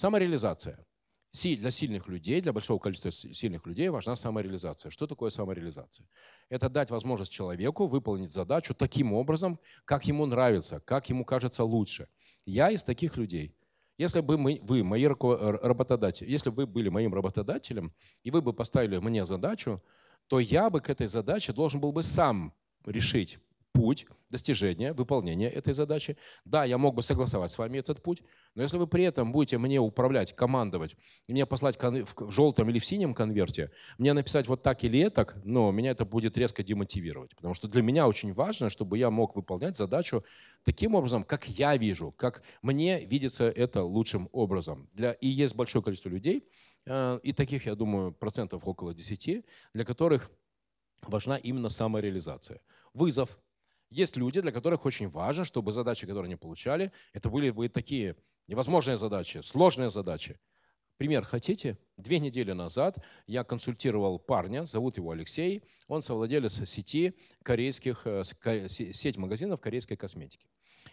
[0.00, 0.78] Самореализация.
[1.32, 4.90] Для сильных людей, для большого количества сильных людей важна самореализация.
[4.90, 6.08] Что такое самореализация?
[6.48, 12.08] Это дать возможность человеку выполнить задачу таким образом, как ему нравится, как ему кажется лучше.
[12.46, 13.54] Я из таких людей.
[13.98, 17.92] Если бы мы, вы, мои работодатели, если бы вы были моим работодателем,
[18.22, 19.82] и вы бы поставили мне задачу,
[20.28, 22.54] то я бы к этой задаче должен был бы сам
[22.86, 23.38] решить,
[23.72, 26.16] путь достижения, выполнения этой задачи.
[26.44, 28.22] Да, я мог бы согласовать с вами этот путь,
[28.54, 30.96] но если вы при этом будете мне управлять, командовать,
[31.26, 35.36] и мне послать в желтом или в синем конверте, мне написать вот так или так,
[35.44, 37.34] но меня это будет резко демотивировать.
[37.36, 40.24] Потому что для меня очень важно, чтобы я мог выполнять задачу
[40.64, 44.88] таким образом, как я вижу, как мне видится это лучшим образом.
[44.92, 46.48] Для, и есть большое количество людей,
[46.86, 49.44] э, и таких, я думаю, процентов около 10,
[49.74, 50.30] для которых
[51.02, 52.60] важна именно самореализация.
[52.94, 53.38] Вызов–
[53.90, 58.16] есть люди, для которых очень важно, чтобы задачи, которые они получали, это были бы такие
[58.46, 60.38] невозможные задачи, сложные задачи.
[60.96, 61.78] Пример хотите?
[61.96, 68.22] Две недели назад я консультировал парня, зовут его Алексей, он совладелец сети корейских, э,
[68.68, 70.46] сеть магазинов корейской косметики.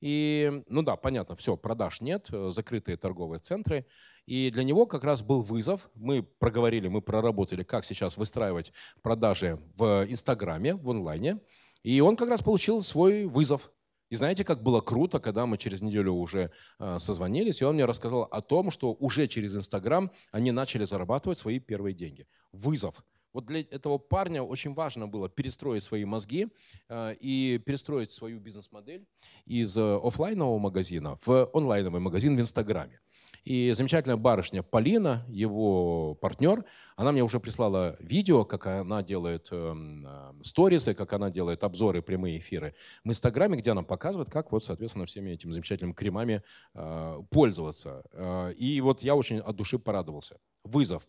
[0.00, 3.86] И, ну да, понятно, все, продаж нет, э, закрытые торговые центры.
[4.26, 5.90] И для него как раз был вызов.
[5.94, 8.72] Мы проговорили, мы проработали, как сейчас выстраивать
[9.02, 11.40] продажи в Инстаграме, в онлайне.
[11.88, 13.70] И он как раз получил свой вызов.
[14.10, 17.86] И знаете, как было круто, когда мы через неделю уже э, созвонились, и он мне
[17.86, 22.26] рассказал о том, что уже через Инстаграм они начали зарабатывать свои первые деньги.
[22.52, 23.02] Вызов.
[23.32, 26.48] Вот для этого парня очень важно было перестроить свои мозги
[26.90, 29.06] э, и перестроить свою бизнес-модель
[29.46, 33.00] из э, офлайнового магазина в онлайновый магазин в Инстаграме.
[33.44, 36.64] И замечательная барышня Полина, его партнер,
[36.96, 42.02] она мне уже прислала видео, как она делает эм, э, сторисы, как она делает обзоры,
[42.02, 46.42] прямые эфиры в Инстаграме, где она показывает, как вот, соответственно, всеми этими замечательными кремами
[46.74, 48.02] э, пользоваться.
[48.12, 50.38] Э, и вот я очень от души порадовался.
[50.64, 51.06] Вызов.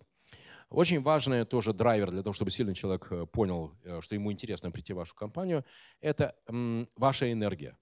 [0.70, 4.98] Очень важный тоже драйвер для того, чтобы сильный человек понял, что ему интересно прийти в
[4.98, 5.66] вашу компанию,
[6.00, 6.36] это
[6.96, 7.76] ваша энергия.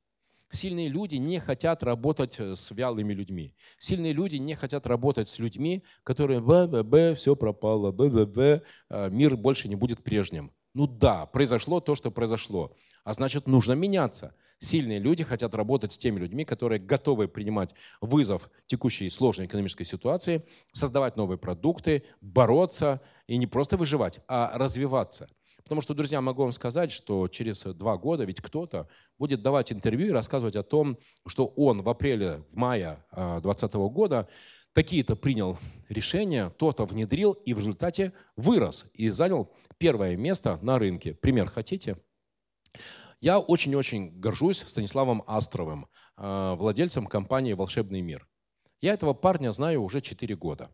[0.50, 3.54] Сильные люди не хотят работать э, с вялыми людьми.
[3.80, 9.68] Сильные люди не хотят работать с людьми, которые б-б-б, все пропало, б-б-б, э, мир больше
[9.68, 10.52] не будет прежним.
[10.74, 12.74] Ну да, произошло то, что произошло.
[13.04, 14.36] А значит, нужно меняться.
[14.60, 20.44] Сильные люди хотят работать с теми людьми, которые готовы принимать вызов текущей сложной экономической ситуации,
[20.72, 25.30] создавать новые продукты, бороться и не просто выживать, а развиваться.
[25.68, 30.08] Потому что, друзья, могу вам сказать, что через два года ведь кто-то будет давать интервью
[30.08, 34.30] и рассказывать о том, что он в апреле, в мае 2020 а, года
[34.72, 35.58] такие-то принял
[35.90, 41.14] решения, то-то внедрил и в результате вырос и занял первое место на рынке.
[41.14, 41.98] Пример хотите?
[43.20, 48.26] Я очень-очень горжусь Станиславом Астровым, а, владельцем компании «Волшебный мир».
[48.80, 50.70] Я этого парня знаю уже 4 года.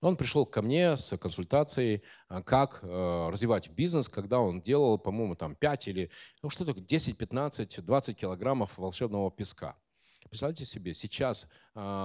[0.00, 5.34] Он пришел ко мне с консультацией, а, как э, развивать бизнес, когда он делал, по-моему,
[5.34, 6.10] там 5 или
[6.42, 9.76] ну, что такое, 10, 15, 20 килограммов волшебного песка.
[10.28, 11.48] Представьте себе, сейчас э,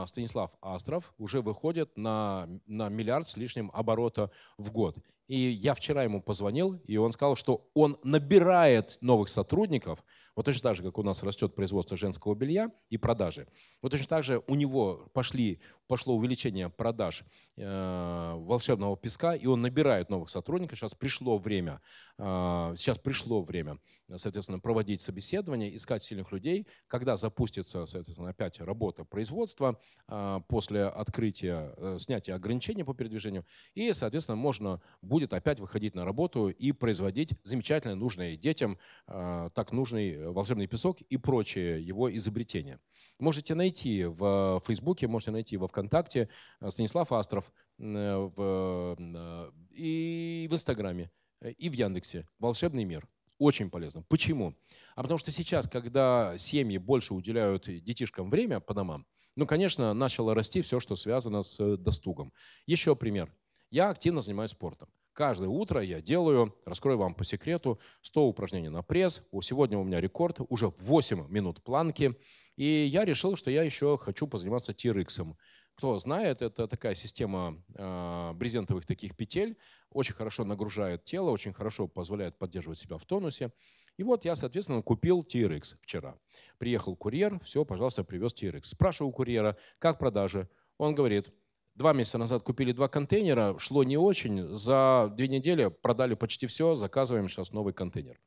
[0.08, 4.98] Станислав Астров уже выходит на, на миллиард с лишним оборота в год.
[5.28, 10.04] И я вчера ему позвонил, и он сказал, что он набирает новых сотрудников,
[10.36, 13.48] вот точно так же, как у нас растет производство женского белья и продажи.
[13.82, 17.24] Вот точно так же у него пошли, пошло увеличение продаж
[17.56, 20.80] э, волшебного песка, и он набирает новых сотрудников.
[20.80, 21.82] Сейчас пришло время,
[22.18, 23.78] э, сейчас пришло время,
[24.16, 26.68] соответственно, проводить собеседование, искать сильных людей.
[26.88, 29.63] Когда запустится, соответственно, опять работа производства
[30.08, 36.06] э, после открытия, э, снятия ограничений по передвижению, и, соответственно, можно будет опять выходить на
[36.06, 42.80] работу и производить замечательно нужный детям, э, так нужный волшебный песок и прочие его изобретения.
[43.20, 46.30] Можете найти в Фейсбуке, можете найти во Вконтакте
[46.60, 52.28] э, Станислав Астров э, в, э, и в Инстаграме, и в Яндексе.
[52.40, 53.08] Волшебный мир.
[53.38, 54.04] Очень полезно.
[54.04, 54.56] Почему?
[54.96, 59.06] А потому что сейчас, когда семьи больше уделяют детишкам время по домам,
[59.36, 62.34] ну, конечно, начало расти все, что связано с достугом.
[62.66, 63.34] Еще пример.
[63.70, 64.90] Я активно занимаюсь спортом.
[65.14, 69.22] Каждое утро я делаю, раскрою вам по секрету, 100 упражнений на пресс.
[69.42, 72.16] Сегодня у меня рекорд, уже 8 минут планки.
[72.56, 75.36] И я решил, что я еще хочу позаниматься TRX.
[75.76, 79.58] Кто знает, это такая система э, брезентовых таких петель.
[79.90, 83.52] Очень хорошо нагружает тело, очень хорошо позволяет поддерживать себя в тонусе.
[83.98, 86.18] И вот я, соответственно, купил TRX вчера.
[86.58, 88.64] Приехал курьер, все, пожалуйста, привез TRX.
[88.66, 90.50] Спрашиваю у курьера, как продажи?
[90.78, 91.32] Он говорит,
[91.76, 96.76] Два месяца назад купили два контейнера, шло не очень, за две недели продали почти все,
[96.76, 98.20] заказываем сейчас новый контейнер.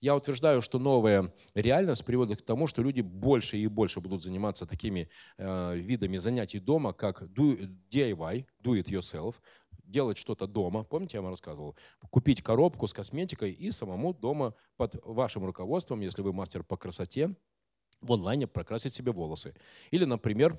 [0.00, 4.64] Я утверждаю, что новая реальность приводит к тому, что люди больше и больше будут заниматься
[4.64, 9.34] такими э, видами занятий дома, как do, DIY, do it yourself,
[9.82, 10.82] делать что-то дома.
[10.82, 11.76] Помните, я вам рассказывал?
[12.08, 17.34] Купить коробку с косметикой и самому дома под вашим руководством, если вы мастер по красоте,
[18.00, 19.54] в онлайне прокрасить себе волосы.
[19.90, 20.58] Или, например,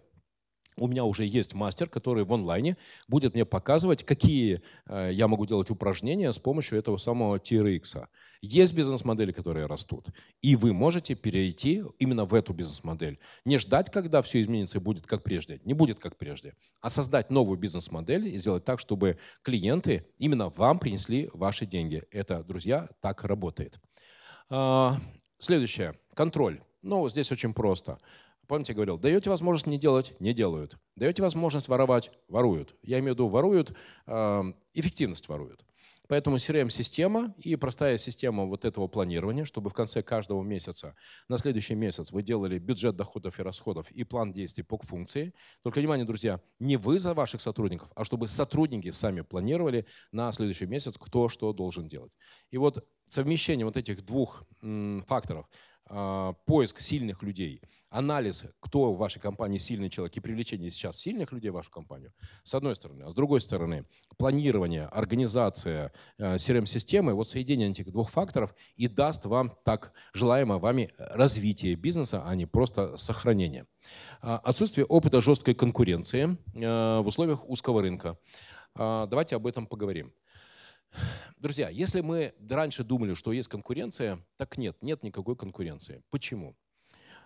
[0.77, 2.77] у меня уже есть мастер, который в онлайне
[3.07, 8.07] будет мне показывать, какие э, я могу делать упражнения с помощью этого самого TRX.
[8.41, 10.09] Есть бизнес-модели, которые растут.
[10.41, 13.19] И вы можете перейти именно в эту бизнес-модель.
[13.45, 15.61] Не ждать, когда все изменится и будет как прежде.
[15.63, 16.53] Не будет как прежде.
[16.81, 22.03] А создать новую бизнес-модель и сделать так, чтобы клиенты именно вам принесли ваши деньги.
[22.11, 23.79] Это, друзья, так работает.
[24.49, 24.97] А,
[25.39, 25.95] следующее.
[26.13, 26.61] Контроль.
[26.83, 27.97] Ну, здесь очень просто.
[28.47, 30.77] Помните, я говорил, даете возможность не делать– не делают.
[30.95, 32.75] Даете возможность воровать– воруют.
[32.81, 33.75] Я имею в виду воруют,
[34.07, 34.43] э,
[34.73, 35.65] эффективность воруют.
[36.07, 40.95] Поэтому CRM-система и простая система вот этого планирования, чтобы в конце каждого месяца,
[41.27, 45.33] на следующий месяц вы делали бюджет доходов и расходов и план действий по функции.
[45.63, 50.67] Только внимание, друзья, не вы за ваших сотрудников, а чтобы сотрудники сами планировали на следующий
[50.67, 52.11] месяц, кто что должен делать.
[52.51, 54.43] И вот совмещение вот этих двух
[55.07, 55.47] факторов–
[56.45, 61.49] поиск сильных людей, анализ, кто в вашей компании сильный человек и привлечение сейчас сильных людей
[61.49, 62.11] в вашу компанию,
[62.43, 63.03] с одной стороны.
[63.03, 63.85] А с другой стороны,
[64.17, 71.75] планирование, организация CRM-системы, вот соединение этих двух факторов и даст вам так желаемое вами развитие
[71.75, 73.65] бизнеса, а не просто сохранение.
[74.21, 78.17] А, отсутствие опыта жесткой конкуренции в условиях узкого рынка.
[78.75, 80.13] Давайте об этом поговорим.
[81.37, 86.03] Друзья, если мы раньше думали, что есть конкуренция, так нет, нет никакой конкуренции.
[86.09, 86.55] Почему?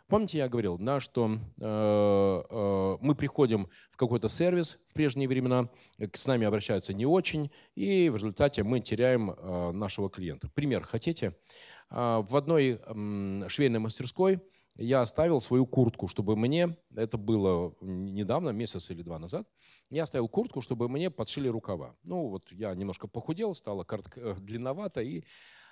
[0.10, 5.70] Помните, я говорил, да, что э, э, мы приходим в какой-то сервис в прежние времена,
[6.14, 10.50] с нами обращаются не очень, и в результате мы теряем э, нашего клиента.
[10.50, 11.36] Пример хотите?
[11.92, 14.42] Э, в одной э, швейной мастерской
[14.80, 19.48] я оставил свою куртку, чтобы мне, это было недавно, месяц или два назад,
[19.90, 21.96] я оставил куртку, чтобы мне подшили рукава.
[22.06, 25.24] Ну вот я немножко похудел, стало коротко, э, длинновато, и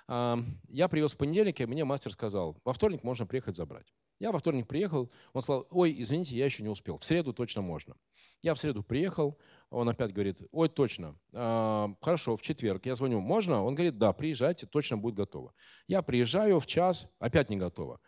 [0.08, 0.36] э,
[0.68, 3.94] я привез в понедельник, и мне мастер сказал, во вторник можно приехать забрать.
[4.18, 7.62] Я во вторник приехал, он сказал, ой, извините, я еще не успел, в среду точно
[7.62, 7.96] можно.
[8.42, 9.38] Я в среду приехал,
[9.70, 12.84] он опять говорит, ой, точно, э, хорошо, в четверг.
[12.84, 13.64] Я звоню, можно?
[13.64, 15.54] Он говорит, да, приезжайте, точно будет готово.
[15.86, 18.00] Я приезжаю в час, опять не готово.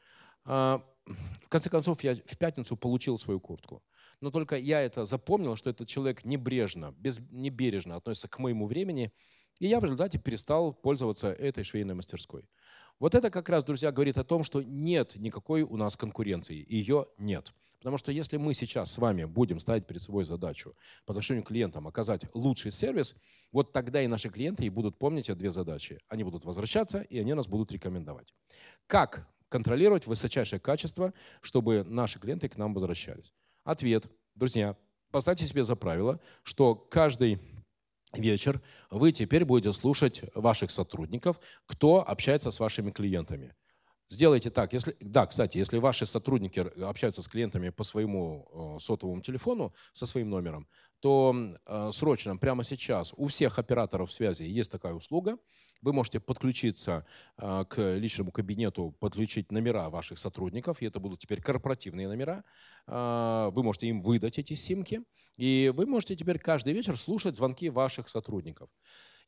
[1.06, 3.82] В конце концов, я в пятницу получил свою куртку.
[4.20, 9.12] Но только я это запомнил, что этот человек небрежно, без, небережно относится к моему времени,
[9.58, 12.48] и я в результате перестал пользоваться этой швейной мастерской.
[12.98, 16.64] Вот это как раз, друзья, говорит о том, что нет никакой у нас конкуренции.
[16.68, 17.52] Ее нет.
[17.78, 20.76] Потому что если мы сейчас с вами будем ставить перед собой задачу
[21.06, 23.16] по отношению к клиентам оказать лучший сервис,
[23.52, 25.98] вот тогда и наши клиенты и будут помнить эти две задачи.
[26.08, 28.34] Они будут возвращаться, и они нас будут рекомендовать.
[28.86, 31.12] Как контролировать высочайшее качество,
[31.42, 33.34] чтобы наши клиенты к нам возвращались?
[33.64, 34.06] Ответ.
[34.34, 34.76] Друзья,
[35.10, 37.38] поставьте себе за правило, что каждый
[38.14, 43.54] вечер вы теперь будете слушать ваших сотрудников, кто общается с вашими клиентами.
[44.08, 44.72] Сделайте так.
[44.72, 50.04] Если, да, кстати, если ваши сотрудники общаются с клиентами по своему э, сотовому телефону, со
[50.04, 50.66] своим номером,
[50.98, 51.32] то
[51.64, 55.38] э, срочно, прямо сейчас, у всех операторов связи есть такая услуга.
[55.82, 57.04] Вы можете подключиться
[57.38, 62.44] э, к личному кабинету, подключить номера ваших сотрудников, и это будут теперь корпоративные номера.
[62.86, 65.02] Вы можете им выдать эти симки,
[65.36, 68.68] и вы можете теперь каждый вечер слушать звонки ваших сотрудников.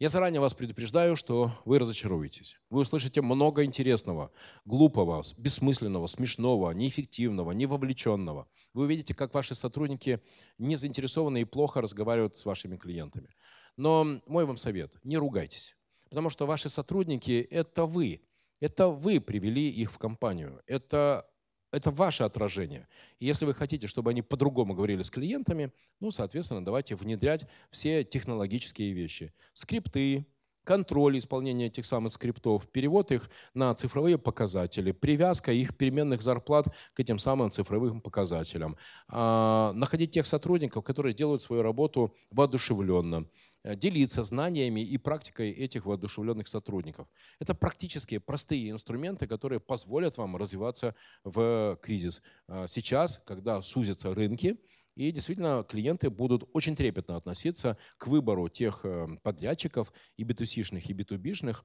[0.03, 2.59] Я заранее вас предупреждаю, что вы разочаруетесь.
[2.71, 4.33] Вы услышите много интересного,
[4.65, 8.49] глупого, бессмысленного, смешного, неэффективного, невовлеченного.
[8.75, 10.21] Вы увидите, как ваши сотрудники
[10.59, 13.29] не заинтересованы и плохо разговаривают с вашими клиентами.
[13.77, 15.77] Но мой вам совет– не ругайтесь,
[16.13, 18.21] потому что ваши сотрудники– это вы.
[18.61, 20.63] Это вы привели их в компанию.
[20.67, 21.27] Это
[21.73, 22.87] это ваше отражение.
[23.19, 28.05] И если вы хотите, чтобы они по-другому говорили с клиентами, ну, соответственно, давайте внедрять все
[28.05, 29.33] технологические вещи.
[29.55, 30.27] Скрипты,
[30.65, 37.01] контроль исполнения этих самых скриптов, перевод их на цифровые показатели, привязка их переменных зарплат к
[37.01, 38.77] этим самым цифровым показателям,
[39.09, 43.27] а, находить тех сотрудников, которые делают свою работу воодушевленно,
[43.65, 47.07] Э, делиться знаниями и практикой этих воодушевленных сотрудников.
[47.39, 52.23] Это практические простые инструменты, которые позволят вам развиваться в кризис.
[52.49, 54.59] Э, сейчас, когда сузятся рынки,
[54.95, 60.93] и действительно, клиенты будут очень трепетно относиться к выбору тех э, подрядчиков и B2C-шных, и
[60.93, 61.65] B2B-шных,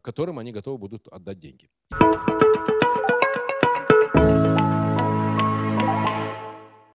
[0.00, 1.68] которым они готовы будут отдать деньги.